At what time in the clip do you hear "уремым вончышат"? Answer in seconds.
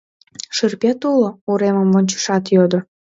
1.51-2.43